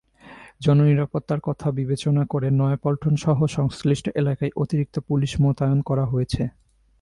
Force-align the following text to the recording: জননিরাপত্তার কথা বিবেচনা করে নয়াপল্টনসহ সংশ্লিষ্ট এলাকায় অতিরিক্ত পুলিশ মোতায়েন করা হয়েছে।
জননিরাপত্তার 0.61 1.39
কথা 1.43 1.67
বিবেচনা 1.71 2.23
করে 2.25 2.47
নয়াপল্টনসহ 2.51 3.37
সংশ্লিষ্ট 3.47 4.05
এলাকায় 4.15 4.55
অতিরিক্ত 4.55 4.95
পুলিশ 4.99 5.31
মোতায়েন 5.41 5.79
করা 5.81 6.05
হয়েছে। 6.05 6.43